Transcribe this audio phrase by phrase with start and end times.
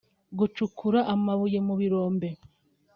[0.37, 2.29] gucukura amabuye mu birombe